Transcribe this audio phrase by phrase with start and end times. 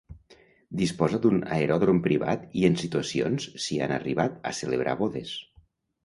[0.79, 5.35] Disposa d'un aeròdrom privat i en situacions s'hi han arribat a celebrar bodes.